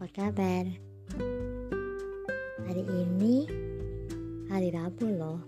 [0.00, 0.64] apa kabar?
[2.64, 3.44] Hari ini
[4.48, 5.44] hari Rabu loh.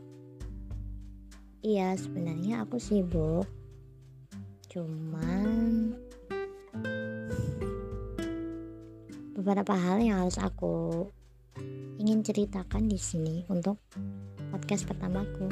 [1.64, 3.48] Iya, sebenarnya aku sibuk.
[4.68, 5.96] Cuman
[9.32, 11.08] beberapa hal yang harus aku
[11.96, 13.80] ingin ceritakan di sini untuk
[14.52, 15.48] podcast pertamaku.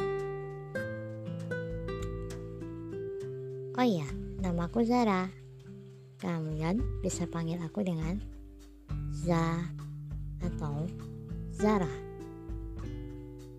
[3.80, 4.04] Oh iya,
[4.44, 5.24] namaku Zara.
[6.20, 8.39] Kalian bisa panggil aku dengan
[9.20, 9.68] Za
[10.40, 10.88] atau
[11.52, 11.92] Zara.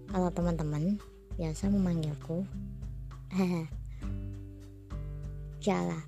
[0.09, 0.97] Kalau teman-teman
[1.37, 2.41] biasa memanggilku
[5.61, 6.01] Jala.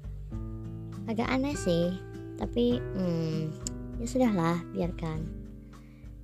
[1.06, 1.94] Agak aneh sih,
[2.42, 3.54] tapi hmm,
[4.02, 5.22] ya sudahlah, biarkan.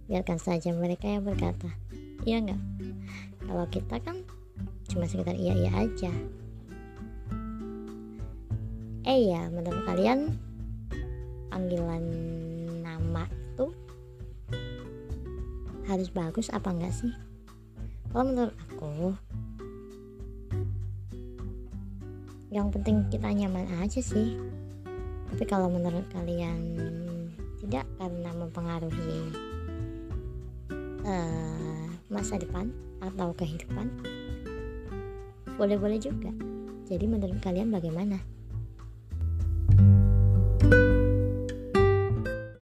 [0.10, 1.70] Biarkan saja mereka yang berkata.
[2.26, 2.62] Iya enggak?
[3.46, 4.18] Kalau kita kan
[4.90, 6.10] cuma sekitar iya-iya aja.
[9.06, 10.34] Eh ya, menurut kalian
[11.54, 12.04] panggilan
[13.10, 13.74] nama itu
[15.90, 17.10] harus bagus apa enggak sih?
[18.14, 19.18] Kalau menurut aku
[22.54, 24.38] yang penting kita nyaman aja sih.
[25.34, 26.78] Tapi kalau menurut kalian
[27.66, 29.34] tidak karena mempengaruhi
[31.02, 32.70] uh, masa depan
[33.02, 33.90] atau kehidupan,
[35.58, 36.30] boleh-boleh juga.
[36.86, 38.22] Jadi menurut kalian bagaimana?